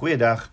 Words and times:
Goeiedag. 0.00 0.46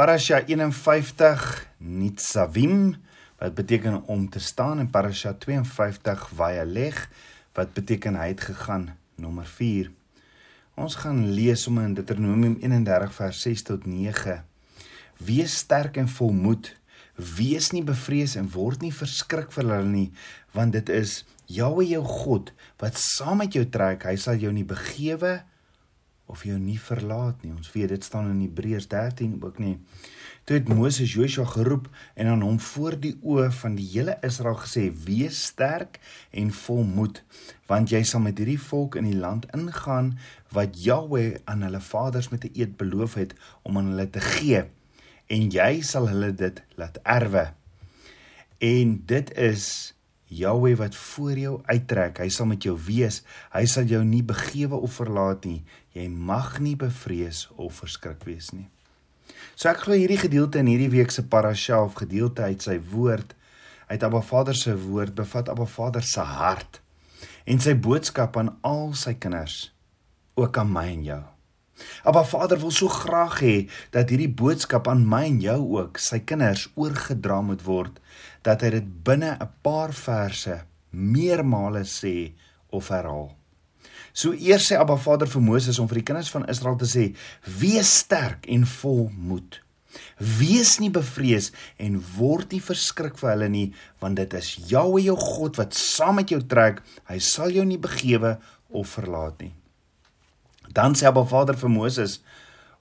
Parasha 0.00 0.38
51 0.48 1.66
Nitzavim 1.76 2.94
wat 3.36 3.54
beteken 3.54 4.06
om 4.06 4.22
te 4.28 4.40
staan 4.40 4.78
en 4.78 4.88
Parasha 4.90 5.34
52 5.34 6.30
Vayalech 6.32 7.02
wat 7.52 7.74
beteken 7.76 8.16
hy 8.16 8.30
het 8.30 8.40
gegaan 8.40 8.86
nommer 9.20 9.44
4. 9.44 9.90
Ons 10.80 10.96
gaan 11.04 11.20
lees 11.36 11.66
om 11.68 11.82
in 11.84 11.92
Deuteronomium 12.00 12.56
31 12.62 13.12
vers 13.20 13.44
6 13.44 13.66
tot 13.68 13.84
9. 13.84 14.40
Wees 15.20 15.60
sterk 15.66 16.00
en 16.00 16.08
volmoed. 16.08 16.72
Wees 17.36 17.74
nie 17.76 17.84
bevrees 17.84 18.38
en 18.40 18.48
word 18.56 18.80
nie 18.80 18.94
verskrik 19.04 19.52
vir 19.52 19.68
hulle 19.68 19.84
nie, 19.84 20.10
want 20.56 20.72
dit 20.72 20.88
is 20.88 21.26
Jahwe 21.44 21.84
jou 21.92 22.06
God 22.08 22.54
wat 22.80 22.96
saam 22.96 23.44
met 23.44 23.52
jou 23.52 23.68
trek. 23.68 24.08
Hy 24.08 24.16
sal 24.16 24.40
jou 24.40 24.56
nie 24.56 24.64
begewe 24.64 25.42
of 26.26 26.44
jou 26.44 26.56
nie 26.58 26.78
verlaat 26.80 27.42
nie. 27.44 27.52
Ons 27.52 27.72
weet 27.74 27.92
dit 27.94 28.04
staan 28.04 28.30
in 28.30 28.40
Hebreërs 28.44 28.88
13 28.88 29.36
ook 29.42 29.58
nie. 29.58 29.78
Toe 30.44 30.58
het 30.58 30.68
Moses 30.68 31.14
Joshua 31.16 31.44
geroep 31.48 31.88
en 32.14 32.28
aan 32.32 32.44
hom 32.44 32.58
voor 32.60 32.98
die 33.00 33.14
oë 33.22 33.48
van 33.62 33.76
die 33.78 33.86
hele 33.94 34.18
Israel 34.26 34.58
gesê: 34.60 34.90
"Wees 35.04 35.40
sterk 35.46 36.00
en 36.30 36.52
volmoed, 36.52 37.22
want 37.66 37.90
jy 37.90 38.02
sal 38.02 38.20
met 38.20 38.38
hierdie 38.38 38.60
volk 38.60 38.96
in 39.00 39.08
die 39.08 39.16
land 39.16 39.46
ingaan 39.56 40.18
wat 40.52 40.76
Jahwe 40.84 41.40
aan 41.44 41.62
hulle 41.62 41.80
vaders 41.80 42.28
met 42.28 42.44
'n 42.44 42.52
eed 42.54 42.76
beloof 42.76 43.14
het 43.14 43.34
om 43.62 43.78
aan 43.78 43.92
hulle 43.92 44.10
te 44.10 44.20
gee, 44.20 44.64
en 45.26 45.50
jy 45.50 45.80
sal 45.80 46.08
hulle 46.08 46.34
dit 46.34 46.62
laat 46.76 46.98
erwe." 47.02 47.52
En 48.58 49.02
dit 49.06 49.36
is 49.36 49.94
Jahwe 50.34 50.76
wat 50.76 50.96
voor 50.96 51.38
jou 51.38 51.60
uittrek, 51.64 52.18
hy 52.18 52.28
sal 52.28 52.46
met 52.46 52.62
jou 52.62 52.74
wees. 52.86 53.22
Hy 53.52 53.64
sal 53.70 53.84
jou 53.84 54.04
nie 54.04 54.22
begewe 54.22 54.74
of 54.74 54.96
verlaat 54.98 55.44
nie. 55.44 55.64
Jy 55.94 56.08
mag 56.10 56.58
nie 56.58 56.74
bevrees 56.74 57.46
of 57.54 57.80
verskrik 57.84 58.24
wees 58.26 58.50
nie. 58.50 58.66
So 59.54 59.70
ek 59.70 59.84
glo 59.84 59.94
hierdie 59.94 60.18
gedeelte 60.18 60.58
in 60.58 60.70
hierdie 60.70 60.90
week 60.90 61.12
se 61.14 61.22
parasha 61.22 61.78
of 61.84 61.94
gedeelte 62.00 62.48
uit 62.50 62.64
sy 62.64 62.80
woord, 62.90 63.36
uit 63.86 64.02
Abba 64.02 64.22
Vader 64.26 64.58
se 64.58 64.74
woord, 64.74 65.14
bevat 65.14 65.50
Abba 65.52 65.66
Vader 65.70 66.02
se 66.02 66.24
hart 66.24 66.80
en 67.44 67.60
sy 67.60 67.74
boodskap 67.76 68.38
aan 68.40 68.54
al 68.64 68.94
sy 68.96 69.12
kinders, 69.20 69.68
ook 70.40 70.56
aan 70.58 70.70
my 70.72 70.86
en 70.94 71.04
jou. 71.04 71.22
Abba 72.08 72.22
Vader 72.24 72.60
wil 72.62 72.72
so 72.72 72.88
graag 72.88 73.38
hê 73.44 73.54
dat 73.94 74.10
hierdie 74.10 74.30
boodskap 74.30 74.88
aan 74.90 75.04
my 75.08 75.24
en 75.28 75.40
jou 75.42 75.58
ook, 75.76 76.00
sy 76.00 76.22
kinders, 76.24 76.66
oorgedra 76.80 77.40
moet 77.44 77.64
word, 77.66 78.00
dat 78.46 78.64
hy 78.64 78.70
dit 78.78 78.88
binne 79.06 79.36
'n 79.36 79.50
paar 79.62 79.92
verse 79.92 80.62
meermale 80.90 81.84
sê 81.84 82.32
of 82.70 82.88
herhaal. 82.88 83.34
So 84.14 84.30
eers 84.32 84.68
sê 84.70 84.78
Abba 84.78 84.94
Vader 84.94 85.26
vir 85.26 85.42
Moses 85.42 85.80
om 85.82 85.88
vir 85.90 85.98
die 85.98 86.06
kinders 86.06 86.30
van 86.30 86.46
Israel 86.50 86.78
te 86.78 86.86
sê: 86.86 87.08
"Wees 87.60 87.90
sterk 88.04 88.46
en 88.46 88.62
vol 88.78 89.08
moed. 89.10 89.58
Wees 90.38 90.78
nie 90.78 90.90
bevrees 90.90 91.50
en 91.78 91.98
word 92.16 92.54
nie 92.54 92.62
verskrik 92.62 93.18
vir 93.18 93.30
hulle 93.32 93.48
nie, 93.50 93.66
want 94.00 94.16
dit 94.16 94.34
is 94.34 94.54
Jahwe 94.70 95.02
jou 95.02 95.16
God 95.18 95.58
wat 95.58 95.74
saam 95.74 96.16
met 96.22 96.30
jou 96.30 96.40
trek. 96.42 96.80
Hy 97.10 97.18
sal 97.18 97.50
jou 97.50 97.64
nie 97.66 97.78
begewe 97.78 98.38
of 98.70 98.94
verlaat 98.98 99.42
nie." 99.42 99.52
Dan 100.70 100.94
sê 100.94 101.10
Abba 101.10 101.26
Vader 101.26 101.58
vir 101.58 101.70
Moses 101.70 102.20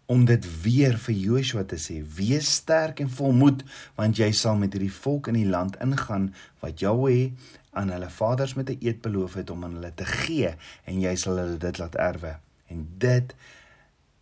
om 0.06 0.26
dit 0.26 0.46
weer 0.62 0.98
vir 0.98 1.16
Joshua 1.16 1.64
te 1.64 1.78
sê: 1.80 2.02
"Wees 2.16 2.56
sterk 2.56 3.00
en 3.00 3.10
vol 3.10 3.32
moed, 3.32 3.64
want 3.96 4.18
jy 4.18 4.32
sal 4.32 4.56
met 4.56 4.74
hierdie 4.74 4.94
volk 4.94 5.28
in 5.28 5.40
die 5.40 5.50
land 5.50 5.78
ingaan 5.82 6.34
wat 6.60 6.80
Jahwe 6.80 7.32
aan 7.74 7.90
hulle 7.90 8.10
vaders 8.10 8.54
met 8.54 8.70
'n 8.70 8.78
eed 8.82 9.02
beloof 9.02 9.34
het 9.34 9.50
om 9.50 9.64
aan 9.64 9.74
hulle 9.74 9.94
te 9.96 10.06
gee 10.06 10.56
en 10.86 11.00
jy 11.00 11.16
sal 11.16 11.38
hulle 11.38 11.58
dit 11.58 11.78
laat 11.78 11.96
erwe. 11.96 12.38
En 12.68 12.88
dit 12.98 13.36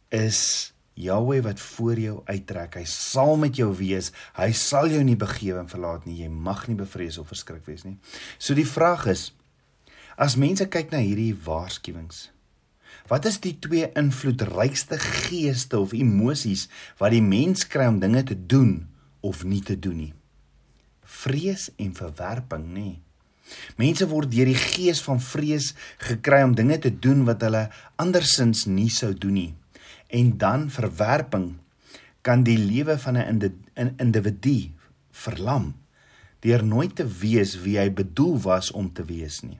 is 0.10 0.74
Jahwe 0.94 1.42
wat 1.42 1.60
voor 1.60 2.00
jou 2.00 2.22
uittrek. 2.26 2.76
Hy 2.76 2.84
sal 2.84 3.36
met 3.36 3.56
jou 3.56 3.76
wees. 3.76 4.12
Hy 4.34 4.52
sal 4.52 4.90
jou 4.90 5.04
nie 5.04 5.16
begewe 5.16 5.60
en 5.60 5.70
verlaat 5.70 6.06
nie. 6.06 6.22
Jy 6.22 6.28
mag 6.30 6.68
nie 6.68 6.76
bevrees 6.76 7.18
of 7.18 7.28
verskrik 7.28 7.66
wees 7.66 7.84
nie. 7.84 7.98
So 8.38 8.54
die 8.54 8.68
vraag 8.68 9.06
is 9.06 9.34
as 10.18 10.36
mense 10.36 10.68
kyk 10.68 10.92
na 10.92 10.98
hierdie 10.98 11.36
waarskuwings 11.46 12.30
Wat 13.12 13.26
is 13.28 13.42
die 13.44 13.58
twee 13.60 13.90
invloedrykste 14.00 14.96
geeste 15.04 15.82
of 15.84 15.92
emosies 15.92 16.70
wat 17.00 17.12
die 17.12 17.24
mens 17.24 17.66
kry 17.68 17.90
om 17.92 18.00
dinge 18.00 18.24
te 18.24 18.38
doen 18.40 18.86
of 19.20 19.44
nie 19.44 19.60
te 19.68 19.76
doen 19.76 19.98
nie? 20.06 20.14
Vrees 21.04 21.68
en 21.76 21.92
verwerping, 21.98 22.70
nê? 22.72 22.86
Nee. 22.96 23.00
Mense 23.76 24.08
word 24.08 24.32
deur 24.32 24.48
die 24.48 24.56
gees 24.56 25.02
van 25.04 25.20
vrees 25.20 25.74
gekry 26.00 26.40
om 26.48 26.56
dinge 26.56 26.78
te 26.80 26.94
doen 27.04 27.26
wat 27.28 27.44
hulle 27.44 27.66
andersins 28.00 28.64
nie 28.72 28.88
sou 28.94 29.12
doen 29.12 29.36
nie. 29.36 29.52
En 30.08 30.38
dan 30.40 30.70
verwerping 30.72 31.58
kan 32.24 32.46
die 32.48 32.58
lewe 32.58 32.96
van 32.96 33.18
'n 33.18 33.52
individu 34.00 34.72
verlam 35.12 35.74
deur 36.40 36.64
nooit 36.64 36.96
te 36.96 37.06
weet 37.06 37.62
wie 37.64 37.78
hy 37.78 37.90
bedoel 37.92 38.40
was 38.40 38.72
om 38.72 38.94
te 38.94 39.04
wees 39.04 39.42
nie. 39.42 39.60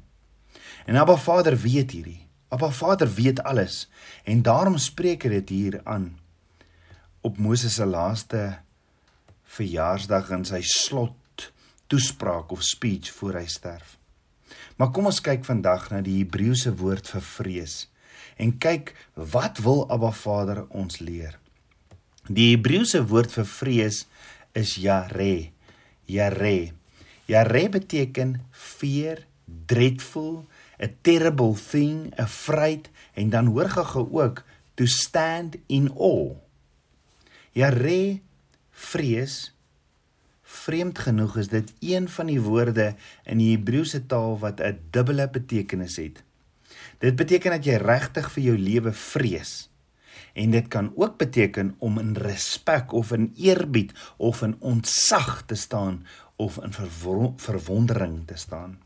En 0.86 0.96
Abba 0.96 1.18
Vader 1.18 1.58
weet 1.58 1.92
hierdie. 1.92 2.31
Abba 2.52 2.72
Vader 2.76 3.08
weet 3.16 3.40
alles 3.48 3.86
en 4.28 4.44
daarom 4.44 4.78
spreek 4.78 5.24
hy 5.24 5.38
dit 5.40 5.54
hier 5.56 5.80
aan 5.88 6.12
op 7.22 7.38
Moses 7.38 7.78
se 7.80 7.86
laaste 7.86 8.42
verjaarsdag 9.56 10.32
in 10.36 10.44
sy 10.48 10.62
slot 10.66 11.48
toespraak 11.92 12.52
of 12.52 12.64
speech 12.66 13.12
voor 13.20 13.40
hy 13.42 13.48
sterf. 13.52 13.98
Maar 14.76 14.92
kom 14.96 15.08
ons 15.12 15.22
kyk 15.24 15.46
vandag 15.46 15.90
na 15.92 16.02
die 16.04 16.18
Hebreëse 16.22 16.74
woord 16.80 17.08
vir 17.14 17.24
vrees 17.24 17.76
en 18.42 18.56
kyk 18.64 18.96
wat 19.32 19.62
wil 19.64 19.86
Abba 19.94 20.12
Vader 20.16 20.64
ons 20.70 21.00
leer. 21.04 21.38
Die 22.28 22.52
Hebreëse 22.54 23.04
woord 23.12 23.34
vir 23.36 23.48
vrees 23.48 24.06
is 24.58 24.76
yare. 24.82 25.52
Yare. 26.10 26.72
Yare 27.30 27.64
beteken 27.72 28.40
fear, 28.52 29.24
dreadful, 29.46 30.46
a 30.82 30.90
terrible 31.02 31.56
thing, 31.56 32.12
a 32.20 32.28
fright 32.28 32.90
en 33.14 33.30
dan 33.30 33.46
hoor 33.54 33.70
gaga 33.70 34.00
ook 34.00 34.44
to 34.74 34.86
stand 34.86 35.56
in 35.68 35.92
awe. 35.94 36.36
Yare 37.52 38.22
vrees 38.72 39.52
Vreemd 40.52 41.00
genoeg 41.00 41.38
is 41.38 41.48
dit 41.48 41.72
een 41.80 42.10
van 42.12 42.28
die 42.28 42.42
woorde 42.44 42.92
in 43.24 43.40
die 43.40 43.54
Hebreëse 43.54 44.04
taal 44.12 44.36
wat 44.42 44.60
'n 44.60 44.80
dubbele 44.92 45.30
betekenis 45.30 45.96
het. 45.96 46.24
Dit 47.00 47.16
beteken 47.16 47.52
dat 47.52 47.66
jy 47.66 47.78
regtig 47.80 48.32
vir 48.32 48.44
jou 48.44 48.58
lewe 48.58 48.92
vrees. 48.92 49.70
En 50.34 50.52
dit 50.52 50.68
kan 50.68 50.94
ook 50.96 51.18
beteken 51.18 51.76
om 51.80 52.00
in 52.00 52.14
respek 52.14 52.92
of 52.92 53.12
in 53.12 53.34
eerbied 53.36 53.94
of 54.18 54.42
in 54.42 54.56
ontzag 54.60 55.44
te 55.46 55.56
staan 55.56 56.06
of 56.36 56.58
in 56.58 56.74
verwondering 57.36 58.28
te 58.28 58.36
staan. 58.36 58.80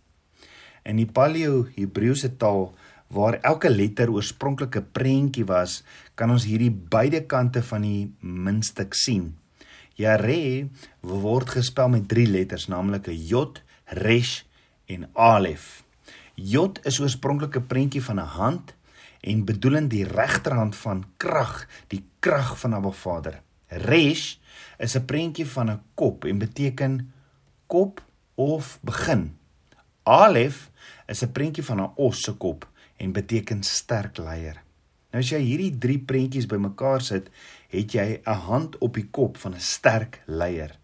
In 0.85 0.99
die 1.01 1.09
Paleo-Hebreëse 1.09 2.35
taal 2.37 2.67
waar 3.15 3.39
elke 3.41 3.69
letter 3.69 4.11
oorspronklik 4.13 4.75
'n 4.77 4.91
prentjie 4.91 5.45
was, 5.45 5.83
kan 6.15 6.29
ons 6.29 6.45
hierdie 6.45 6.71
beide 6.71 7.25
kante 7.25 7.63
van 7.63 7.81
die 7.81 8.13
muntstuk 8.21 8.93
sien. 8.93 9.33
Yare 9.95 10.69
word 11.01 11.49
gespel 11.49 11.89
met 11.89 12.07
drie 12.07 12.27
letters, 12.27 12.67
naamlik 12.67 13.07
'n 13.07 13.17
J, 13.17 13.61
Resh 13.85 14.43
en 14.85 15.09
Alef. 15.13 15.83
J 16.35 16.81
is 16.83 16.99
oorspronklik 16.99 17.55
'n 17.55 17.67
prentjie 17.67 18.03
van 18.03 18.19
'n 18.19 18.33
hand 18.37 18.75
en 19.21 19.45
bedoelend 19.45 19.89
die 19.89 20.05
regterhand 20.05 20.75
van 20.75 21.05
krag, 21.17 21.67
die 21.87 22.03
krag 22.19 22.59
van 22.59 22.73
Abba 22.73 22.91
Vader. 22.91 23.41
Resh 23.67 24.37
is 24.77 24.95
'n 24.95 25.05
prentjie 25.05 25.47
van 25.47 25.69
'n 25.69 25.81
kop 25.95 26.25
en 26.25 26.37
beteken 26.37 27.11
kop 27.67 28.03
of 28.35 28.79
begin. 28.81 29.33
Alef 30.05 30.69
is 31.07 31.23
'n 31.23 31.31
prentjie 31.31 31.63
van 31.63 31.81
'n 31.81 31.93
os 31.95 32.21
se 32.21 32.33
kop 32.33 32.67
en 32.97 33.11
beteken 33.11 33.63
sterk 33.63 34.17
leier. 34.17 34.61
Nou 35.11 35.23
as 35.23 35.29
jy 35.29 35.39
hierdie 35.39 35.77
drie 35.77 35.99
prentjies 35.99 36.45
bymekaar 36.45 37.01
sit, 37.01 37.29
het 37.69 37.91
jy 37.91 38.21
'n 38.25 38.39
hand 38.47 38.77
op 38.77 38.93
die 38.93 39.07
kop 39.11 39.37
van 39.37 39.53
'n 39.53 39.59
sterk 39.59 40.21
leier. 40.25 40.77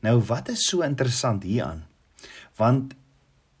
Nou 0.00 0.20
wat 0.20 0.48
is 0.48 0.66
so 0.66 0.80
interessant 0.80 1.42
hieraan? 1.42 1.84
Want 2.56 2.94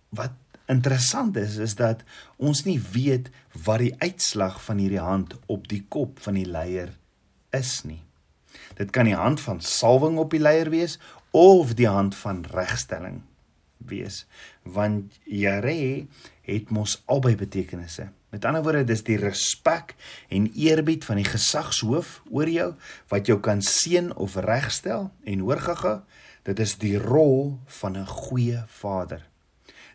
wat 0.08 0.32
interessant 0.66 1.36
is 1.36 1.56
is 1.56 1.74
dat 1.74 2.02
ons 2.36 2.64
nie 2.64 2.80
weet 2.92 3.30
wat 3.64 3.78
die 3.78 3.94
uitslag 3.98 4.62
van 4.64 4.78
hierdie 4.78 5.04
hand 5.04 5.34
op 5.46 5.68
die 5.68 5.84
kop 5.88 6.20
van 6.20 6.34
die 6.34 6.46
leier 6.46 6.96
is 7.50 7.82
nie. 7.84 8.02
Dit 8.74 8.90
kan 8.90 9.04
die 9.04 9.14
hand 9.14 9.40
van 9.40 9.60
salwing 9.60 10.18
op 10.18 10.30
die 10.30 10.40
leier 10.40 10.70
wees 10.70 10.98
of 11.30 11.74
die 11.74 11.88
hand 11.88 12.14
van 12.14 12.44
regstelling 12.44 13.22
wees, 13.86 14.26
want 14.62 15.20
Jare 15.24 16.06
het 16.42 16.70
mos 16.70 17.02
albei 17.06 17.36
betekenisse. 17.36 18.10
Met 18.30 18.44
ander 18.44 18.62
woorde, 18.62 18.84
dis 18.86 19.02
die 19.06 19.18
respek 19.18 19.96
en 20.30 20.46
eerbied 20.54 21.04
van 21.04 21.18
die 21.18 21.26
gesagshoof 21.26 22.20
oor 22.30 22.50
jou 22.50 22.68
wat 23.10 23.26
jou 23.26 23.40
kan 23.42 23.62
seën 23.62 24.12
of 24.14 24.36
regstel 24.46 25.10
en 25.24 25.42
hoor 25.46 25.62
gaga, 25.64 25.96
dit 26.46 26.62
is 26.62 26.76
die 26.78 26.96
rol 26.98 27.58
van 27.80 27.98
'n 27.98 28.06
goeie 28.06 28.62
vader. 28.66 29.26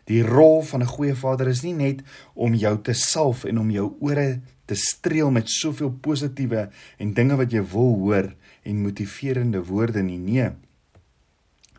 Die 0.06 0.22
rol 0.22 0.62
van 0.62 0.82
'n 0.82 0.86
goeie 0.86 1.14
vader 1.14 1.48
is 1.48 1.62
nie 1.62 1.74
net 1.74 2.02
om 2.34 2.54
jou 2.54 2.82
te 2.82 2.92
salf 2.92 3.44
en 3.44 3.58
om 3.58 3.70
jou 3.70 3.96
ore 4.00 4.40
te 4.64 4.74
streel 4.74 5.30
met 5.30 5.50
soveel 5.50 5.90
positiewe 5.90 6.70
en 6.98 7.14
dinge 7.14 7.36
wat 7.36 7.50
jy 7.52 7.62
wil 7.72 7.94
hoor 7.94 8.34
en 8.62 8.82
motiverende 8.82 9.64
woorde 9.64 10.02
nie. 10.02 10.18
Nee. 10.18 10.50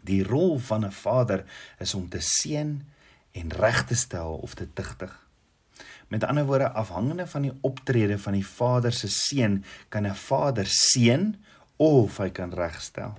Die 0.07 0.23
rol 0.23 0.57
van 0.57 0.85
'n 0.85 0.91
vader 0.91 1.43
is 1.79 1.93
om 1.93 2.09
te 2.09 2.19
seën 2.19 2.81
en 3.31 3.51
reg 3.51 3.85
te 3.85 3.95
stel 3.95 4.33
of 4.35 4.53
te 4.53 4.67
tigtig. 4.73 5.27
Met 6.07 6.23
ander 6.23 6.45
woorde, 6.45 6.71
afhangende 6.71 7.27
van 7.27 7.41
die 7.41 7.57
optrede 7.61 8.19
van 8.19 8.33
die 8.33 8.47
vader 8.47 8.93
se 8.93 9.07
seun, 9.07 9.63
kan 9.89 10.07
'n 10.07 10.15
vader 10.15 10.65
seën 10.65 11.35
of 11.75 12.17
hy 12.17 12.29
kan 12.29 12.53
regstel. 12.53 13.17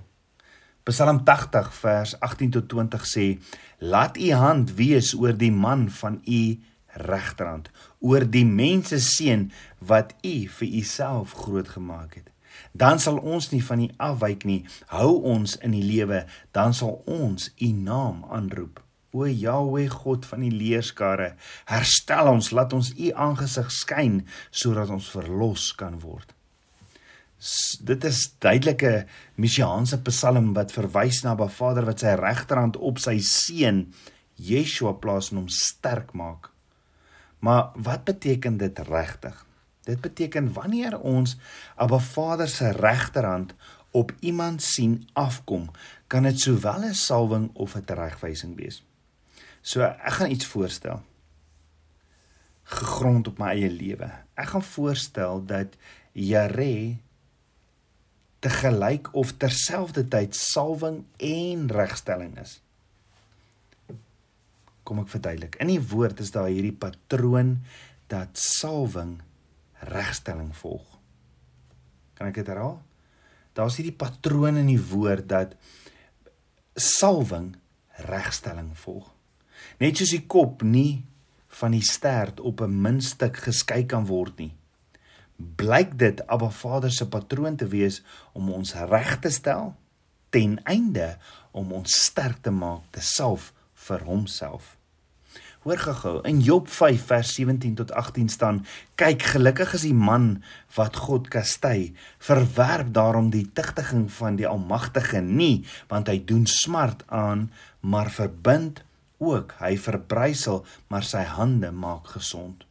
Psalm 0.83 1.23
80 1.23 1.73
vers 1.73 2.19
18 2.19 2.49
tot 2.49 2.69
20 2.69 3.05
sê: 3.05 3.39
Laat 3.77 4.17
u 4.17 4.31
hand 4.31 4.73
wees 4.73 5.13
oor 5.13 5.37
die 5.37 5.51
man 5.51 5.89
van 5.89 6.21
u 6.25 6.59
regterhand, 6.87 7.69
oor 7.99 8.25
die 8.25 8.45
mense 8.45 8.99
seun 8.99 9.51
wat 9.77 10.15
u 10.25 10.47
vir 10.47 10.67
u 10.67 10.81
self 10.81 11.33
groot 11.33 11.69
gemaak 11.69 12.13
het. 12.13 12.29
Dan 12.71 12.99
sal 12.99 13.17
ons 13.17 13.49
nie 13.51 13.63
van 13.63 13.81
u 13.83 13.89
afwyk 13.97 14.45
nie. 14.45 14.61
Hou 14.93 15.21
ons 15.33 15.55
in 15.63 15.75
die 15.75 15.83
lewe, 15.83 16.25
dan 16.51 16.73
sal 16.73 17.01
ons 17.05 17.51
u 17.59 17.71
naam 17.71 18.25
aanroep. 18.29 18.83
O 19.11 19.25
Jahweh 19.25 19.89
God 19.89 20.25
van 20.29 20.43
die 20.45 20.53
leerskare, 20.53 21.33
herstel 21.65 22.29
ons, 22.29 22.51
laat 22.53 22.75
ons 22.77 22.91
u 22.93 23.09
aangesig 23.15 23.71
skyn 23.73 24.19
sodat 24.51 24.91
ons 24.93 25.09
verlos 25.15 25.71
kan 25.77 25.97
word. 26.03 26.35
S 27.39 27.79
dit 27.87 28.03
is 28.03 28.19
duidelike 28.43 29.07
messiaanse 29.39 30.01
psalm 30.03 30.51
wat 30.57 30.75
verwys 30.75 31.23
na 31.23 31.33
'n 31.33 31.49
Vader 31.49 31.85
wat 31.87 31.99
sy 32.03 32.13
regterhand 32.19 32.77
op 32.77 32.99
sy 32.99 33.17
seun 33.23 33.93
Yeshua 34.35 34.93
plaas 34.93 35.31
en 35.31 35.37
hom 35.37 35.49
sterk 35.49 36.13
maak. 36.13 36.51
Maar 37.39 37.71
wat 37.75 38.03
beteken 38.03 38.57
dit 38.57 38.79
regtig? 38.79 39.45
Dit 39.89 40.01
beteken 40.05 40.53
wanneer 40.53 40.99
ons 40.99 41.37
'n 41.77 41.99
Vader 41.99 42.47
se 42.47 42.69
regterhand 42.71 43.53
op 43.91 44.13
iemand 44.19 44.61
sien 44.61 45.07
afkom, 45.13 45.71
kan 46.07 46.23
dit 46.23 46.39
sowel 46.39 46.83
'n 46.85 46.93
salwing 46.93 47.49
of 47.53 47.75
'n 47.75 47.85
teregwysing 47.85 48.55
wees. 48.55 48.83
So 49.61 49.81
ek 49.81 50.13
gaan 50.17 50.31
iets 50.31 50.45
voorstel. 50.45 51.01
Gegrond 52.63 53.27
op 53.27 53.37
my 53.37 53.47
eie 53.47 53.69
lewe. 53.69 54.11
Ek 54.33 54.47
gaan 54.53 54.63
voorstel 54.63 55.45
dat 55.45 55.75
Jare 56.11 56.97
te 58.39 58.49
gelyk 58.49 59.13
of 59.13 59.33
terselfdertyd 59.37 60.35
salwing 60.35 61.03
en 61.17 61.67
regstelling 61.71 62.37
is. 62.39 62.61
Kom 64.83 64.99
ek 64.99 65.11
verduidelik. 65.11 65.55
In 65.59 65.67
die 65.67 65.81
woord 65.81 66.19
is 66.19 66.31
daar 66.31 66.47
hierdie 66.47 66.75
patroon 66.75 67.59
dat 68.07 68.29
salwing 68.33 69.19
regstelling 69.79 70.55
volg. 70.55 70.85
Kan 72.13 72.27
ek 72.27 72.41
dit 72.41 72.47
herhaal? 72.47 72.79
Daar's 73.53 73.79
hierdie 73.79 73.95
patroon 73.95 74.59
in 74.59 74.67
die 74.71 74.81
woord 74.91 75.27
dat 75.29 75.55
salwing 76.79 77.55
regstelling 78.07 78.71
volg. 78.79 79.09
Net 79.79 79.99
soos 79.99 80.13
die 80.15 80.25
kop 80.27 80.63
nie 80.63 81.03
van 81.59 81.73
die 81.75 81.83
stert 81.83 82.39
op 82.39 82.61
'n 82.61 82.81
muntstuk 82.81 83.37
geskei 83.37 83.85
kan 83.85 84.05
word 84.05 84.37
nie. 84.37 84.53
Blyk 85.35 85.97
dit 85.97 86.27
Abba 86.27 86.49
Vader 86.49 86.91
se 86.91 87.07
patroon 87.07 87.55
te 87.55 87.67
wees 87.67 88.01
om 88.33 88.51
ons 88.51 88.73
reg 88.73 89.19
te 89.19 89.29
stel 89.29 89.75
ten 90.29 90.63
einde 90.63 91.17
om 91.51 91.71
ons 91.71 92.03
sterk 92.05 92.41
te 92.41 92.51
maak 92.51 92.81
te 92.91 93.01
salf 93.01 93.53
vir 93.73 94.03
homself. 94.03 94.78
Hoor 95.59 95.75
gou-gou 95.75 96.19
in 96.23 96.37
Job 96.39 96.69
5 96.71 97.01
vers 97.05 97.33
17 97.35 97.73
tot 97.75 97.91
18 97.91 98.29
staan: 98.31 98.61
Kyk, 98.95 99.25
gelukkig 99.33 99.73
is 99.75 99.81
die 99.83 99.93
man 99.93 100.37
wat 100.77 100.95
God 100.95 101.27
kastei, 101.27 101.91
verwerp 102.23 102.93
daarom 102.95 103.27
die 103.33 103.43
tigtiging 103.53 104.05
van 104.21 104.37
die 104.39 104.47
Almagtige 104.47 105.19
nie, 105.19 105.65
want 105.91 106.07
hy 106.07 106.21
doen 106.23 106.45
smart 106.47 107.03
aan, 107.11 107.49
maar 107.83 108.07
verbind 108.07 108.85
ook 109.19 109.57
hy 109.59 109.73
verbrysel, 109.75 110.63
maar 110.87 111.03
sy 111.03 111.25
hande 111.27 111.73
maak 111.75 112.07
gesond. 112.15 112.63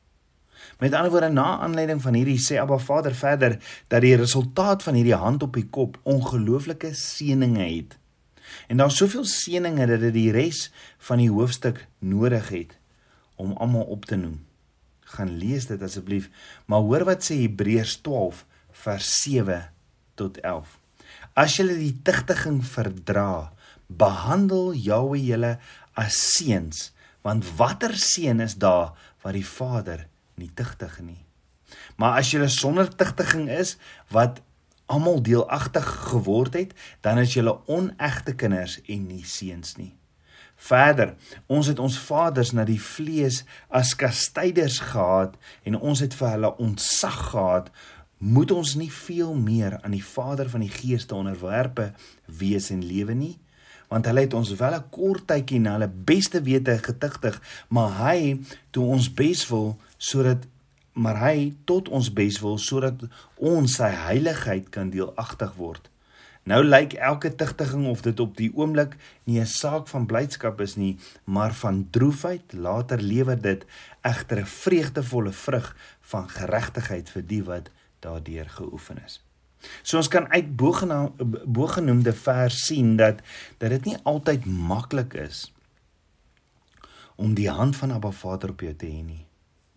Met 0.80 0.96
ander 0.96 1.12
woorde 1.12 1.28
na 1.28 1.58
aanleiding 1.60 2.00
van 2.00 2.16
hierdie 2.16 2.40
sê 2.40 2.56
Abba 2.56 2.80
Vader 2.80 3.12
verder 3.12 3.58
dat 3.92 4.00
die 4.00 4.16
resultaat 4.16 4.82
van 4.82 4.96
hierdie 4.96 5.18
hand 5.26 5.44
op 5.44 5.60
die 5.60 5.68
kop 5.68 6.00
ongelooflike 6.08 6.96
seëninge 6.96 7.68
het. 7.68 8.00
En 8.72 8.80
daar's 8.80 8.96
soveel 8.96 9.28
seëninge 9.28 9.92
dat 9.92 10.08
dit 10.08 10.16
die 10.16 10.32
res 10.32 10.70
van 11.04 11.20
die 11.20 11.28
hoofstuk 11.28 11.84
nodig 12.00 12.48
het 12.56 12.77
om 13.38 13.54
almal 13.56 13.86
op 13.94 14.04
te 14.08 14.18
noem. 14.18 14.40
Gaan 15.14 15.36
lees 15.40 15.68
dit 15.70 15.82
asseblief, 15.82 16.28
maar 16.66 16.84
hoor 16.84 17.06
wat 17.08 17.24
sê 17.24 17.38
Hebreërs 17.44 18.00
12 18.04 18.44
vers 18.84 19.12
7 19.22 19.62
tot 20.18 20.40
11. 20.42 20.74
As 21.38 21.56
julle 21.56 21.78
die 21.78 21.94
tigtiging 22.04 22.60
verdra, 22.66 23.52
behandel 23.88 24.74
Jahwe 24.76 25.20
julle 25.22 25.54
as 25.98 26.18
seuns, 26.34 26.90
want 27.24 27.46
watter 27.58 27.94
seun 27.98 28.42
is 28.44 28.58
daar 28.60 28.92
wat 29.24 29.34
die 29.36 29.46
Vader 29.46 30.06
nie 30.38 30.50
tigtig 30.54 30.98
nie? 31.02 31.22
Maar 31.96 32.20
as 32.20 32.30
jy 32.32 32.46
sonder 32.52 32.88
tigtiging 32.88 33.48
is 33.52 33.76
wat 34.14 34.42
almal 34.88 35.20
deelagtig 35.22 35.84
geword 36.08 36.54
het, 36.56 36.72
dan 37.04 37.20
is 37.20 37.34
jy 37.36 37.44
onegte 37.68 38.34
kinders 38.38 38.78
en 38.88 39.06
nie 39.10 39.24
seuns 39.24 39.76
nie. 39.76 39.97
Verder, 40.58 41.14
ons 41.46 41.68
het 41.70 41.78
ons 41.78 41.98
vaders 42.08 42.50
na 42.52 42.64
die 42.66 42.80
vlees 42.82 43.44
as 43.70 43.94
kastyders 43.98 44.80
gehad 44.90 45.38
en 45.64 45.78
ons 45.78 46.02
het 46.02 46.16
vir 46.18 46.34
hulle 46.34 46.54
ontsag 46.58 47.18
gehad. 47.30 47.70
Moet 48.18 48.50
ons 48.50 48.74
nie 48.74 48.90
veel 48.90 49.34
meer 49.38 49.78
aan 49.82 49.94
die 49.94 50.04
Vader 50.04 50.50
van 50.50 50.64
die 50.66 50.72
Gees 50.72 51.06
te 51.06 51.14
onderwerpe 51.14 51.92
wees 52.26 52.72
en 52.74 52.82
lewe 52.82 53.14
nie? 53.14 53.36
want 53.88 54.04
hulle 54.04 54.20
het 54.26 54.34
ons 54.36 54.50
wel 54.60 54.74
'n 54.76 54.88
kort 54.90 55.26
tydjie 55.26 55.60
na 55.60 55.72
hulle 55.72 55.88
beste 55.88 56.42
wete 56.42 56.78
getigtig, 56.78 57.40
maar 57.68 57.90
hy 58.04 58.40
toe 58.70 58.84
ons 58.84 59.08
bes 59.08 59.48
wil 59.48 59.76
sodat 59.96 60.44
maar 60.92 61.18
hy 61.22 61.54
tot 61.64 61.88
ons 61.88 62.12
bes 62.12 62.40
wil 62.42 62.58
sodat 62.58 63.02
ons 63.36 63.76
sy 63.78 63.88
heiligheid 63.88 64.68
kan 64.74 64.90
deelagtig 64.90 65.54
word. 65.54 65.90
Nou 66.48 66.62
lyk 66.64 66.94
elke 66.96 67.34
tigtiging 67.34 67.86
of 67.86 68.00
dit 68.00 68.20
op 68.20 68.36
die 68.38 68.48
oomblik 68.56 68.94
nie 69.28 69.40
'n 69.40 69.46
saak 69.46 69.88
van 69.88 70.06
blydskap 70.06 70.60
is 70.60 70.76
nie, 70.76 70.96
maar 71.24 71.54
van 71.54 71.88
droefheid. 71.90 72.52
Later 72.52 73.02
lewer 73.02 73.40
dit 73.40 73.64
egter 74.00 74.38
'n 74.40 74.46
vreugdevolle 74.46 75.32
vrug 75.32 75.76
van 76.00 76.28
geregtigheid 76.28 77.10
vir 77.10 77.26
die 77.26 77.44
wat 77.44 77.70
daardeur 78.00 78.48
geoefen 78.48 79.04
is. 79.04 79.24
So 79.82 79.96
ons 79.96 80.08
kan 80.08 80.28
uit 80.28 80.56
bogenoemde 81.46 82.12
vers 82.12 82.66
sien 82.66 82.96
dat 82.96 83.20
dat 83.58 83.70
dit 83.70 83.84
nie 83.84 83.96
altyd 84.02 84.44
maklik 84.46 85.14
is 85.14 85.52
om 87.16 87.34
die 87.34 87.50
hand 87.50 87.76
van 87.76 87.92
Abba 87.92 88.10
Vader 88.10 88.50
op 88.50 88.60
jou 88.60 88.74
te 88.74 88.86
hê 88.86 89.02
nie. 89.02 89.26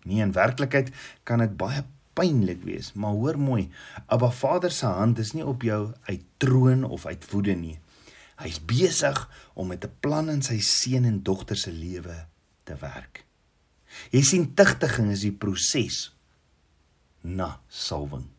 Nee, 0.03 0.21
in 0.21 0.31
werklikheid 0.31 0.91
kan 1.23 1.39
dit 1.39 1.57
baie 1.57 1.83
pynlik 2.21 2.61
wees, 2.67 2.91
maar 2.93 3.17
hoor 3.17 3.39
mooi, 3.41 3.69
Abba 4.05 4.29
Vader 4.31 4.71
se 4.71 4.85
hand 4.85 5.19
is 5.21 5.33
nie 5.33 5.45
op 5.45 5.65
jou 5.65 5.81
uit 6.09 6.25
troon 6.41 6.83
of 6.85 7.05
uit 7.09 7.25
woede 7.31 7.55
nie. 7.57 7.77
Hy's 8.41 8.59
besig 8.65 9.17
om 9.53 9.67
met 9.73 9.85
'n 9.85 9.97
plan 9.99 10.29
in 10.29 10.41
sy 10.41 10.59
seun 10.59 11.05
en 11.05 11.23
dogter 11.23 11.57
se 11.57 11.71
lewe 11.71 12.27
te 12.63 12.75
werk. 12.75 13.25
Jy 14.11 14.21
sien 14.21 14.53
tigtiging 14.53 15.11
is 15.11 15.21
die 15.21 15.35
proses 15.35 16.11
na 17.21 17.59
salwing. 17.67 18.29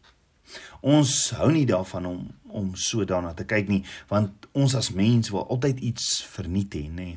Ons 0.81 1.31
hou 1.31 1.51
nie 1.53 1.67
daarvan 1.67 2.07
om 2.07 2.31
om 2.53 2.75
so 2.77 3.05
daarna 3.05 3.33
te 3.35 3.47
kyk 3.49 3.69
nie, 3.69 3.85
want 4.09 4.47
ons 4.53 4.75
as 4.75 4.91
mens 4.93 5.31
wil 5.33 5.47
altyd 5.49 5.79
iets 5.81 6.25
verniet 6.29 6.75
hê, 6.75 6.91
nê. 6.93 7.17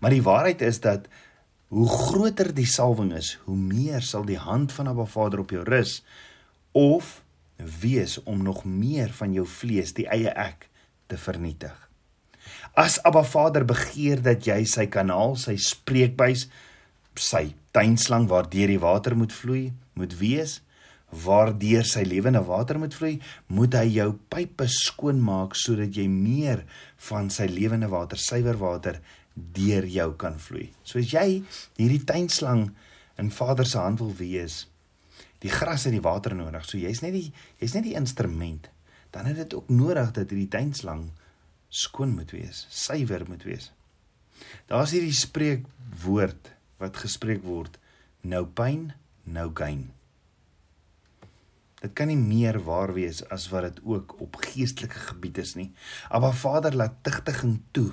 Maar 0.00 0.10
die 0.10 0.22
waarheid 0.22 0.60
is 0.60 0.80
dat 0.84 1.08
hoe 1.68 1.88
groter 1.88 2.52
die 2.56 2.68
salwing 2.68 3.12
is, 3.16 3.34
hoe 3.44 3.56
meer 3.56 4.04
sal 4.04 4.24
die 4.28 4.40
hand 4.40 4.72
van 4.72 4.88
Abba 4.88 5.04
Vader 5.08 5.42
op 5.42 5.52
jou 5.52 5.64
rus 5.68 6.00
of 6.76 7.18
wees 7.56 8.16
om 8.22 8.42
nog 8.42 8.64
meer 8.64 9.12
van 9.18 9.34
jou 9.34 9.44
vlees, 9.48 9.92
die 9.96 10.06
eie 10.08 10.32
ek, 10.32 10.68
te 11.08 11.18
vernietig. 11.20 11.74
As 12.78 12.98
Abba 13.04 13.24
Vader 13.26 13.66
begeer 13.68 14.22
dat 14.24 14.46
jy 14.46 14.62
sy 14.68 14.86
kanaal, 14.92 15.36
sy 15.36 15.56
spreekbuis, 15.60 16.46
sy 17.18 17.50
tuinslang 17.74 18.28
waardeur 18.30 18.70
die 18.70 18.80
water 18.80 19.16
moet 19.18 19.34
vloei, 19.34 19.68
moet 19.98 20.14
wees, 20.20 20.60
waardeur 21.24 21.86
sy 21.88 22.04
lewende 22.06 22.40
water 22.46 22.78
moet 22.80 22.94
vloei, 22.94 23.16
moet 23.52 23.74
hy 23.80 23.86
jou 23.96 24.10
pype 24.30 24.68
skoon 24.70 25.20
maak 25.24 25.56
sodat 25.58 25.96
jy 25.96 26.06
meer 26.12 26.64
van 27.08 27.32
sy 27.32 27.48
lewende 27.50 27.88
water, 27.92 28.20
suiwer 28.20 28.60
water 28.60 29.00
deur 29.54 29.86
jou 29.86 30.08
kan 30.20 30.38
vloei. 30.40 30.68
So 30.82 31.00
as 31.02 31.12
jy 31.12 31.42
hierdie 31.78 32.04
tuinslang 32.08 32.68
in 33.18 33.30
Vader 33.34 33.66
se 33.66 33.80
hand 33.82 34.02
wil 34.02 34.14
wees, 34.18 34.66
die 35.42 35.52
gras 35.52 35.86
en 35.86 35.94
die 35.96 36.04
water 36.04 36.34
nodig. 36.34 36.66
So 36.66 36.78
jy's 36.80 37.02
net 37.04 37.14
die 37.16 37.28
jy's 37.60 37.74
net 37.76 37.86
die 37.86 37.96
instrument. 37.98 38.70
Dan 39.14 39.28
het 39.30 39.38
dit 39.40 39.54
ook 39.56 39.70
nodig 39.72 40.12
dat 40.16 40.30
hierdie 40.30 40.50
tuinslang 40.52 41.08
skoon 41.68 42.14
moet 42.16 42.32
wees, 42.32 42.66
suiwer 42.72 43.24
moet 43.28 43.44
wees. 43.48 43.70
Daar's 44.70 44.94
hierdie 44.94 45.14
spreekwoord 45.16 46.52
wat 46.78 47.00
gespreek 47.02 47.44
word: 47.44 47.78
Nou 48.22 48.44
pyn, 48.46 48.92
nou 49.24 49.48
gain. 49.54 49.88
Dit 51.78 51.94
kan 51.94 52.10
nie 52.10 52.18
meer 52.18 52.58
waar 52.66 52.90
wees 52.96 53.20
as 53.30 53.46
wat 53.52 53.68
dit 53.68 53.80
ook 53.86 54.16
op 54.22 54.40
geestelike 54.42 54.98
gebied 55.12 55.38
is 55.38 55.54
nie. 55.54 55.70
Maar 56.10 56.34
Vader 56.34 56.74
laat 56.74 57.02
tigtiging 57.06 57.60
toe 57.70 57.92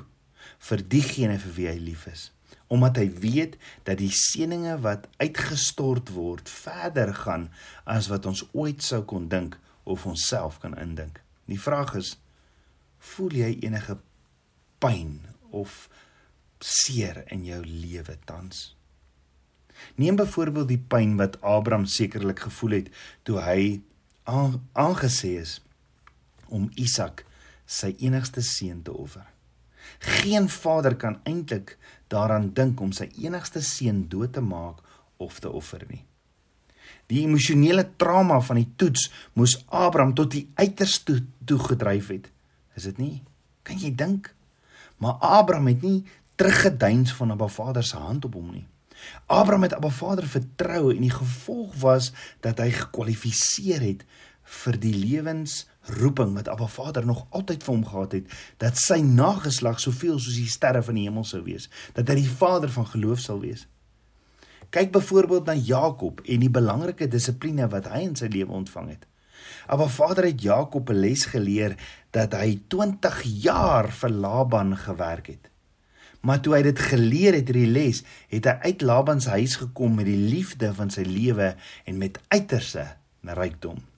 vir 0.59 0.83
diegene 0.89 1.37
vir 1.39 1.53
wie 1.57 1.67
hy 1.69 1.77
lief 1.79 2.05
is, 2.11 2.29
omdat 2.67 2.97
hy 2.97 3.09
weet 3.21 3.57
dat 3.87 3.99
die 4.01 4.11
seëninge 4.13 4.77
wat 4.83 5.07
uitgestort 5.21 6.11
word 6.15 6.49
verder 6.49 7.13
gaan 7.13 7.49
as 7.85 8.09
wat 8.11 8.25
ons 8.25 8.45
ooit 8.53 8.83
sou 8.83 9.03
kon 9.03 9.29
dink 9.29 9.59
of 9.85 10.05
onsself 10.09 10.59
kan 10.63 10.77
indink. 10.81 11.21
Die 11.45 11.61
vraag 11.61 11.93
is: 11.99 12.15
voel 13.13 13.37
jy 13.37 13.51
enige 13.67 13.99
pyn 14.81 15.19
of 15.53 15.85
seer 16.59 17.23
in 17.29 17.45
jou 17.45 17.61
lewe 17.65 18.17
tans? 18.25 18.71
Neem 19.99 20.15
byvoorbeeld 20.15 20.71
die 20.71 20.81
pyn 20.81 21.17
wat 21.19 21.37
Abraham 21.43 21.85
sekerlik 21.85 22.45
gevoel 22.47 22.79
het 22.79 22.91
toe 23.27 23.41
hy 23.43 23.61
aangesê 24.25 25.35
is 25.41 25.59
om 26.47 26.69
Isak 26.79 27.25
sy 27.65 27.93
enigste 27.99 28.41
seun 28.45 28.81
te 28.85 28.93
offer. 28.93 29.34
Geen 29.99 30.49
vader 30.49 30.95
kan 30.95 31.19
eintlik 31.23 31.77
daaraan 32.07 32.51
dink 32.53 32.81
om 32.81 32.91
sy 32.91 33.09
enigste 33.21 33.61
seun 33.61 34.05
dood 34.09 34.33
te 34.33 34.41
maak 34.41 34.81
of 35.17 35.39
te 35.39 35.49
offer 35.49 35.85
nie. 35.89 36.03
Die 37.07 37.21
emosionele 37.21 37.85
trauma 37.97 38.39
van 38.41 38.59
die 38.61 38.69
toets 38.75 39.09
moes 39.33 39.57
Abraham 39.67 40.13
tot 40.17 40.31
die 40.33 40.47
uiterste 40.55 41.03
toe, 41.05 41.23
toe 41.45 41.59
gedryf 41.59 42.07
het. 42.13 42.29
Is 42.75 42.83
dit 42.89 42.97
nie? 42.97 43.23
Kan 43.63 43.77
jy 43.81 43.91
dink? 43.95 44.31
Maar 44.97 45.19
Abraham 45.21 45.67
het 45.67 45.81
nie 45.81 46.05
teruggeduins 46.35 47.13
van 47.13 47.31
'n 47.31 47.49
Vader 47.49 47.83
se 47.83 47.97
hand 47.97 48.25
op 48.25 48.33
hom 48.33 48.51
nie. 48.51 48.65
Abraham 49.25 49.61
het 49.61 49.73
Abba 49.73 49.89
Vader 49.89 50.27
vertrou 50.27 50.95
en 50.95 51.01
die 51.01 51.13
gevolg 51.13 51.75
was 51.81 52.11
dat 52.39 52.57
hy 52.57 52.71
gekwalifiseer 52.71 53.81
het 53.81 54.05
vir 54.63 54.79
die 54.79 54.93
lewensroeping 55.85 56.33
wat 56.33 56.47
Abba 56.47 56.67
Vader 56.67 57.05
nog 57.05 57.25
altyd 57.29 57.63
vir 57.63 57.73
hom 57.73 57.85
gehad 57.85 58.11
het 58.11 58.25
dat 58.57 58.77
sy 58.77 59.01
nageslag 59.01 59.79
soveel 59.79 60.19
soos 60.19 60.35
die 60.35 60.49
sterre 60.49 60.83
van 60.83 60.95
die 60.95 61.05
hemel 61.05 61.23
sou 61.23 61.43
wees 61.43 61.69
dat 61.93 62.07
hy 62.09 62.15
die 62.15 62.29
vader 62.29 62.69
van 62.69 62.85
geloof 62.85 63.19
sal 63.19 63.39
wees. 63.39 63.67
Kyk 64.69 64.91
byvoorbeeld 64.91 65.45
na 65.45 65.53
Jakob 65.53 66.21
en 66.25 66.39
die 66.39 66.49
belangrike 66.49 67.07
dissipline 67.07 67.67
wat 67.69 67.87
hy 67.87 68.01
in 68.01 68.15
sy 68.15 68.27
lewe 68.27 68.51
ontvang 68.51 68.89
het. 68.89 69.05
Abba 69.67 69.87
Vader 69.87 70.25
het 70.25 70.41
Jakob 70.41 70.89
'n 70.89 70.99
les 70.99 71.25
geleer 71.25 71.77
dat 72.11 72.33
hy 72.33 72.59
20 72.67 73.21
jaar 73.23 73.91
vir 73.91 74.09
Laban 74.09 74.77
gewerk 74.77 75.27
het. 75.27 75.49
Maar 76.21 76.41
toe 76.41 76.55
hy 76.55 76.61
dit 76.61 76.79
geleer 76.79 77.33
het 77.33 77.47
hierdie 77.47 77.71
les, 77.71 78.03
het 78.29 78.45
hy 78.45 78.57
uit 78.61 78.81
Laban 78.81 79.21
se 79.21 79.29
huis 79.29 79.55
gekom 79.55 79.95
met 79.95 80.05
die 80.05 80.17
liefde 80.17 80.73
van 80.73 80.89
sy 80.89 81.01
lewe 81.01 81.55
en 81.85 81.97
met 81.97 82.19
uiterse 82.29 82.97
rykdom. 83.21 83.94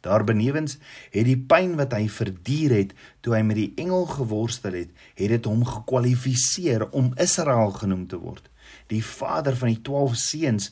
Daarbenewens 0.00 0.78
het 1.12 1.26
die 1.28 1.38
pyn 1.38 1.74
wat 1.76 1.92
hy 1.92 2.06
verduur 2.08 2.72
het 2.76 2.94
toe 3.20 3.34
hy 3.36 3.42
met 3.44 3.58
die 3.58 3.72
engel 3.82 4.06
geworstel 4.08 4.78
het, 4.78 4.94
het 5.18 5.34
dit 5.34 5.48
hom 5.48 5.64
gekwalifiseer 5.68 6.86
om 6.96 7.12
Israel 7.20 7.74
genoem 7.76 8.06
te 8.08 8.20
word. 8.20 8.46
Die 8.88 9.04
vader 9.04 9.56
van 9.56 9.74
die 9.74 9.82
12 9.84 10.16
seuns 10.16 10.70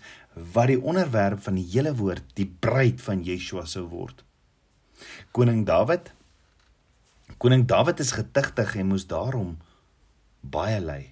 wat 0.54 0.70
die 0.70 0.80
onderwerp 0.80 1.42
van 1.44 1.58
die 1.58 1.66
hele 1.66 1.92
woord, 1.99 2.25
die 2.38 2.47
bruid 2.47 3.02
van 3.02 3.25
Yeshua 3.26 3.66
sou 3.66 3.85
word. 3.90 4.25
Koning 5.37 5.66
Dawid 5.66 6.12
Koning 7.38 7.66
Dawid 7.70 8.00
is 8.00 8.16
getuigtig 8.16 8.75
en 8.80 8.88
moes 8.90 9.06
daarom 9.06 9.58
baie 10.40 10.80
ly. 10.80 11.02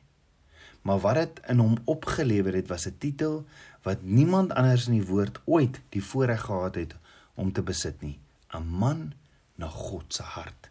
Maar 0.87 1.03
wat 1.03 1.19
dit 1.21 1.41
in 1.53 1.61
hom 1.63 1.77
opgelewer 1.85 2.55
het 2.55 2.69
was 2.73 2.87
'n 2.87 2.97
titel 2.99 3.45
wat 3.83 4.03
niemand 4.03 4.55
anders 4.55 4.87
in 4.87 4.99
die 4.99 5.07
woord 5.07 5.41
ooit 5.45 5.81
die 5.91 6.03
voorreg 6.03 6.41
gehad 6.49 6.75
het 6.75 6.97
om 7.37 7.53
te 7.53 7.63
besit 7.63 8.03
nie, 8.03 8.19
'n 8.53 8.65
man 8.67 9.13
na 9.57 9.69
God 9.69 10.15
se 10.15 10.23
hart. 10.23 10.71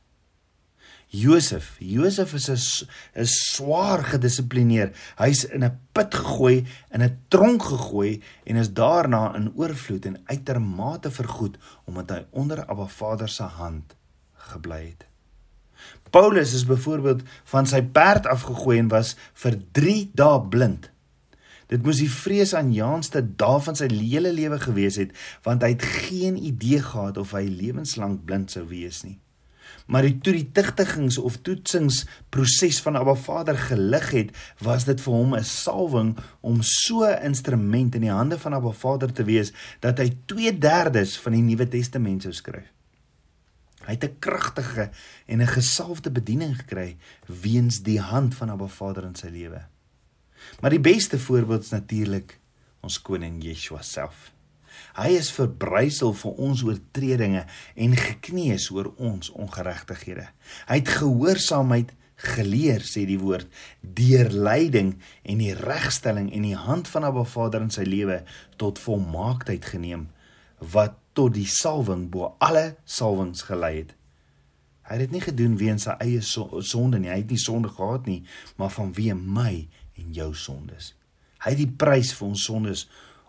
Josef, 1.08 1.78
Josef 1.80 2.34
is 2.34 2.50
'n 2.50 2.88
is 3.14 3.32
swaar 3.54 4.04
gedissiplineer. 4.04 4.92
Hy's 5.18 5.44
in 5.44 5.64
'n 5.64 5.80
put 5.94 6.14
gegooi, 6.14 6.66
in 6.92 7.02
'n 7.02 7.18
tronk 7.28 7.64
gegooi 7.64 8.22
en 8.44 8.56
is 8.56 8.74
daarna 8.74 9.36
in 9.36 9.54
oorvloed 9.56 10.06
en 10.06 10.22
uitermate 10.26 11.12
vergoed 11.12 11.58
omdat 11.86 12.10
hy 12.10 12.26
onder 12.32 12.66
Abba 12.66 12.88
Vader 12.88 13.30
se 13.30 13.44
hand 13.44 13.96
gebly 14.34 14.86
het. 14.86 15.06
Paulus 16.10 16.54
is 16.54 16.66
byvoorbeeld 16.66 17.22
van 17.44 17.66
sy 17.68 17.82
perd 17.82 18.26
afgegooi 18.26 18.80
en 18.80 18.88
was 18.88 19.16
vir 19.34 19.58
3 19.72 20.12
dae 20.14 20.42
blind. 20.42 20.90
Dit 21.68 21.84
moes 21.84 21.98
die 21.98 22.12
vreesaanjaendste 22.12 23.24
dae 23.40 23.60
van 23.66 23.76
sy 23.76 23.90
hele 23.90 24.32
lewe 24.34 24.60
gewees 24.62 25.00
het, 25.02 25.14
want 25.44 25.66
hy 25.66 25.74
het 25.74 25.86
geen 26.08 26.38
idee 26.38 26.82
gehad 26.82 27.18
of 27.18 27.34
hy 27.34 27.48
lewenslank 27.50 28.26
blind 28.26 28.54
sou 28.54 28.68
wees 28.70 29.04
nie. 29.04 29.18
Maar 29.86 30.08
toe 30.22 30.34
die 30.34 30.48
tigtigings 30.54 31.18
of 31.22 31.38
toetsings 31.46 32.06
proses 32.34 32.80
van 32.82 32.98
Abba 32.98 33.14
Vader 33.16 33.58
gelig 33.58 34.08
het, 34.14 34.32
was 34.66 34.88
dit 34.90 35.02
vir 35.02 35.14
hom 35.14 35.36
'n 35.36 35.44
salwing 35.44 36.18
om 36.42 36.62
so 36.62 37.06
'n 37.06 37.22
instrument 37.24 37.96
in 37.96 38.02
die 38.02 38.12
hande 38.12 38.40
van 38.40 38.54
Abba 38.54 38.72
Vader 38.72 39.14
te 39.14 39.24
wees 39.24 39.54
dat 39.80 39.98
hy 39.98 40.10
2/3 40.26 41.18
van 41.18 41.34
die 41.34 41.42
Nuwe 41.42 41.68
Testament 41.68 42.22
sou 42.22 42.34
skryf. 42.34 42.72
Hy 43.86 43.94
het 43.94 44.04
'n 44.04 44.20
kragtige 44.20 44.90
en 45.28 45.42
'n 45.42 45.48
gesalfde 45.48 46.12
bediening 46.12 46.56
gekry 46.56 46.98
weens 47.26 47.82
die 47.82 48.00
hand 48.00 48.36
van 48.36 48.50
Abba 48.50 48.68
Vader 48.68 49.04
in 49.04 49.16
sy 49.16 49.28
lewe. 49.28 49.75
Maar 50.62 50.76
die 50.76 50.84
beste 50.84 51.20
voorbeeld 51.20 51.64
is 51.64 51.74
natuurlik 51.76 52.40
ons 52.86 53.02
koning 53.02 53.42
Yeshua 53.44 53.82
self. 53.82 54.32
Hy 54.96 55.12
is 55.18 55.32
verbrysel 55.36 56.14
vir 56.16 56.42
ons 56.48 56.64
oortredinge 56.68 57.44
en 57.76 57.96
gekneus 58.00 58.70
oor 58.72 58.92
ons 58.96 59.32
ongeregtighede. 59.32 60.28
Hy 60.70 60.80
het 60.80 60.92
gehoorsaamheid 61.00 61.94
geleer 62.16 62.84
sê 62.88 63.04
die 63.08 63.20
woord 63.20 63.50
deur 63.82 64.32
lyding 64.32 64.94
en 65.28 65.42
die 65.44 65.54
regstelling 65.58 66.30
en 66.32 66.46
die 66.48 66.56
hand 66.56 66.88
van 66.88 67.08
Abba 67.08 67.26
Vader 67.28 67.66
in 67.66 67.74
sy 67.76 67.84
lewe 67.88 68.22
tot 68.62 68.80
volmaaktheid 68.80 69.68
geneem 69.68 70.08
wat 70.72 70.96
tot 71.16 71.36
die 71.36 71.48
salwing 71.48 72.08
bo 72.12 72.34
alle 72.44 72.76
salwings 72.88 73.44
gelei 73.48 73.74
het. 73.82 73.92
Hy 74.86 74.96
het 74.96 75.04
dit 75.08 75.16
nie 75.16 75.24
gedoen 75.24 75.56
weens 75.60 75.88
sy 75.88 75.96
eie 76.04 76.22
sonde 76.22 77.00
nie. 77.02 77.10
Hy 77.10 77.24
het 77.24 77.32
nie 77.34 77.42
sonde 77.42 77.72
gehad 77.74 78.06
nie, 78.06 78.22
maar 78.60 78.74
vanweë 78.76 79.16
my 79.18 79.66
en 80.00 80.14
jou 80.16 80.32
sondes. 80.36 80.94
Hy 81.44 81.54
het 81.54 81.62
die 81.62 81.76
prys 81.84 82.14
vir 82.18 82.28
ons 82.28 82.46
sondes 82.48 82.86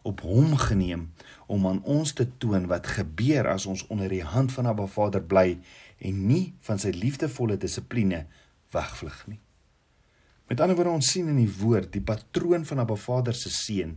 op 0.07 0.23
hom 0.27 0.55
geneem 0.61 1.09
om 1.51 1.67
aan 1.69 1.83
ons 1.83 2.15
te 2.17 2.27
toon 2.43 2.69
wat 2.71 2.89
gebeur 2.99 3.49
as 3.51 3.67
ons 3.71 3.85
onder 3.93 4.11
die 4.13 4.25
hand 4.25 4.55
van 4.55 4.69
Abba 4.71 4.87
Vader 4.91 5.23
bly 5.23 5.59
en 5.99 6.23
nie 6.29 6.55
van 6.67 6.79
sy 6.83 6.93
liefdevolle 6.95 7.59
dissipline 7.61 8.25
wegvlug 8.75 9.25
nie. 9.31 9.41
Met 10.47 10.63
ander 10.63 10.79
woorde 10.79 10.95
ons 11.01 11.11
sien 11.11 11.29
in 11.31 11.41
die 11.41 11.51
woord 11.59 11.91
die 11.95 12.05
patroon 12.05 12.67
van 12.69 12.85
Abba 12.85 12.99
Vader 13.01 13.35
se 13.35 13.51
seun 13.51 13.97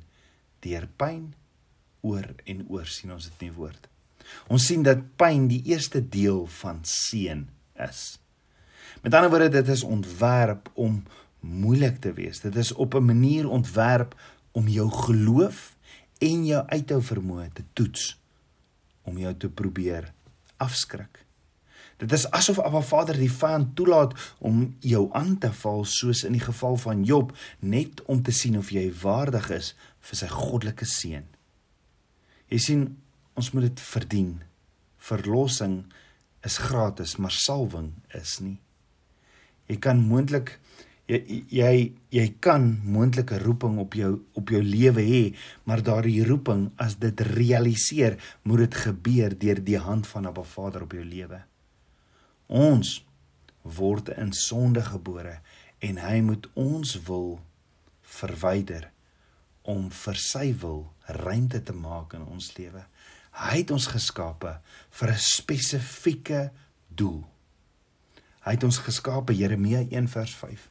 deur 0.65 0.87
pyn 0.97 1.29
oor 2.05 2.31
en 2.49 2.65
oor 2.71 2.89
sien 2.89 3.13
ons 3.13 3.29
dit 3.29 3.45
in 3.45 3.51
die 3.51 3.57
woord. 3.57 3.85
Ons 4.49 4.65
sien 4.69 4.83
dat 4.85 5.03
pyn 5.19 5.47
die 5.49 5.61
eerste 5.69 6.01
deel 6.01 6.45
van 6.59 6.81
seën 6.85 7.45
is. 7.85 8.01
Met 9.03 9.13
ander 9.13 9.31
woorde 9.31 9.51
dit 9.59 9.71
is 9.71 9.85
ontwerp 9.85 10.71
om 10.73 11.03
moeilik 11.39 11.99
te 12.01 12.13
wees. 12.13 12.39
Dit 12.39 12.55
is 12.55 12.71
op 12.73 12.95
'n 12.95 13.05
manier 13.05 13.49
ontwerp 13.49 14.15
om 14.51 14.67
jou 14.67 14.91
geloof 14.91 15.75
en 16.17 16.45
jou 16.45 16.65
uithou 16.67 17.01
vermoë 17.01 17.49
te 17.53 17.63
toets 17.73 18.19
om 19.03 19.17
jou 19.17 19.33
te 19.37 19.49
probeer 19.49 20.13
afskrik. 20.57 21.25
Dit 21.99 22.11
is 22.11 22.29
asof 22.31 22.59
Abba 22.63 22.79
Vader 22.81 23.17
die 23.19 23.31
vyand 23.31 23.73
toelaat 23.75 24.13
om 24.37 24.75
jou 24.79 25.09
aan 25.11 25.37
te 25.37 25.51
val 25.51 25.83
soos 25.85 26.23
in 26.23 26.37
die 26.37 26.43
geval 26.43 26.77
van 26.79 27.03
Job 27.03 27.33
net 27.59 28.03
om 28.05 28.21
te 28.23 28.31
sien 28.31 28.57
of 28.57 28.71
jy 28.71 28.85
waardig 29.01 29.49
is 29.49 29.73
vir 29.99 30.15
sy 30.21 30.29
goddelike 30.31 30.85
seën. 30.85 31.25
Jy 32.49 32.59
sien, 32.63 32.85
ons 33.35 33.51
moet 33.51 33.67
dit 33.67 33.79
verdien. 33.79 34.31
Verlossing 34.97 35.83
is 36.47 36.57
gratis, 36.57 37.17
maar 37.19 37.35
salwing 37.35 37.91
is 38.15 38.39
nie. 38.39 38.57
Jy 39.67 39.77
kan 39.83 39.99
moontlik 39.99 40.55
jy 41.09 41.43
jy 41.49 41.73
jy 42.13 42.25
kan 42.41 42.65
moontlike 42.85 43.39
roeping 43.41 43.79
op 43.81 43.95
jou 43.97 44.11
op 44.37 44.49
jou 44.53 44.61
lewe 44.63 45.01
hê, 45.01 45.23
maar 45.65 45.81
daardie 45.81 46.23
roeping 46.25 46.69
as 46.77 46.99
dit 47.01 47.21
realiseer, 47.33 48.17
moet 48.43 48.65
dit 48.67 48.79
gebeur 48.85 49.35
deur 49.37 49.63
die 49.65 49.79
hand 49.81 50.07
van 50.07 50.27
'n 50.27 50.43
Vader 50.43 50.83
op 50.83 50.93
jou 50.93 51.05
lewe. 51.05 51.43
Ons 52.47 53.05
word 53.63 54.09
in 54.09 54.33
sonde 54.33 54.81
gebore 54.81 55.41
en 55.79 55.97
hy 55.97 56.21
moet 56.21 56.47
ons 56.53 56.95
wil 57.07 57.39
verwyder 58.01 58.91
om 59.63 59.89
vir 59.89 60.15
sy 60.15 60.53
wil 60.61 60.93
ruimte 61.05 61.63
te 61.63 61.73
maak 61.73 62.13
in 62.13 62.23
ons 62.25 62.57
lewe. 62.57 62.85
Hy 63.31 63.57
het 63.61 63.71
ons 63.71 63.87
geskape 63.87 64.59
vir 64.91 65.09
'n 65.09 65.17
spesifieke 65.17 66.51
doel. 66.87 67.27
Hy 68.41 68.51
het 68.51 68.63
ons 68.63 68.77
geskape 68.77 69.33
Jeremia 69.33 69.85
1 69.91 70.07
vers 70.07 70.35
5. 70.35 70.69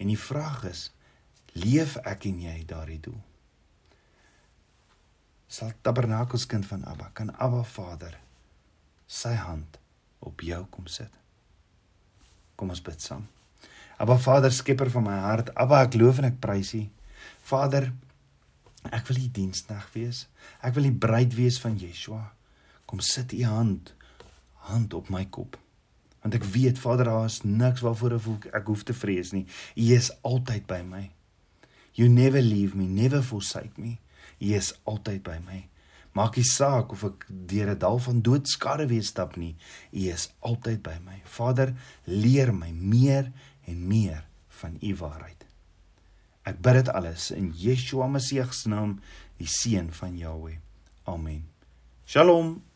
En 0.00 0.08
die 0.08 0.18
vraag 0.18 0.64
is, 0.70 0.86
leef 1.52 1.98
ek 2.08 2.24
en 2.30 2.40
jy 2.48 2.62
daardie 2.68 3.02
doel? 3.04 3.20
sal 5.50 5.72
tabernakelskind 5.82 6.66
van 6.66 6.84
Abba 6.86 7.10
kan 7.12 7.32
Abba 7.34 7.64
Vader 7.66 8.14
sy 9.10 9.32
hand 9.34 9.80
op 10.22 10.44
jou 10.46 10.60
kom 10.70 10.86
sit. 10.86 11.10
Kom 12.54 12.70
ons 12.70 12.82
bid 12.86 13.02
saam. 13.02 13.24
Abba 13.98 14.14
Vader, 14.22 14.52
skepper 14.54 14.92
van 14.94 15.08
my 15.08 15.16
hart, 15.24 15.50
Abba, 15.58 15.80
ek 15.88 15.96
loof 15.98 16.20
en 16.22 16.28
ek 16.28 16.38
prys 16.44 16.70
U. 16.78 16.84
Vader, 17.50 17.88
ek 18.94 19.10
wil 19.10 19.18
U 19.24 19.26
diensnag 19.40 19.88
wees. 19.96 20.22
Ek 20.62 20.76
wil 20.76 20.86
die 20.86 20.94
bruid 21.02 21.34
wees 21.34 21.58
van 21.60 21.74
Yeshua. 21.80 22.22
Kom 22.86 23.02
sit 23.02 23.34
U 23.34 23.42
hand 23.48 23.94
hand 24.70 24.94
op 24.94 25.08
my 25.10 25.24
kop. 25.32 25.56
Want 26.22 26.36
ek 26.36 26.44
weet 26.52 26.78
Vader, 26.78 27.08
daar 27.08 27.24
is 27.24 27.40
niks 27.42 27.80
waarvoor 27.80 28.18
ek 28.52 28.66
hoef 28.68 28.84
te 28.84 28.94
vrees 28.96 29.32
nie. 29.32 29.46
U 29.76 29.86
is 29.96 30.10
altyd 30.26 30.66
by 30.68 30.82
my. 30.84 31.10
You 31.96 32.08
never 32.08 32.42
leave 32.42 32.76
me, 32.76 32.86
never 32.86 33.22
forsake 33.22 33.80
me. 33.80 33.98
U 34.40 34.52
is 34.54 34.74
altyd 34.84 35.22
by 35.24 35.38
my. 35.46 35.64
Maak 36.12 36.36
nie 36.36 36.46
saak 36.46 36.92
of 36.92 37.04
ek 37.06 37.26
deur 37.28 37.70
'n 37.70 37.78
dal 37.78 37.98
van 37.98 38.20
doodskade 38.20 38.86
weer 38.86 39.02
stap 39.02 39.36
nie. 39.36 39.54
U 39.92 40.08
is 40.10 40.30
altyd 40.40 40.82
by 40.82 40.98
my. 41.04 41.20
Vader, 41.24 41.74
leer 42.04 42.52
my 42.54 42.70
meer 42.72 43.32
en 43.66 43.86
meer 43.86 44.26
van 44.48 44.76
u 44.80 44.94
waarheid. 44.96 45.46
Ek 46.42 46.60
bid 46.60 46.74
dit 46.74 46.88
alles 46.88 47.30
in 47.30 47.52
Yeshua 47.56 48.08
Messie 48.08 48.44
se 48.52 48.68
naam, 48.68 49.00
die 49.36 49.46
seun 49.46 49.92
van 49.92 50.16
Jahweh. 50.16 50.58
Amen. 51.04 51.44
Shalom. 52.04 52.69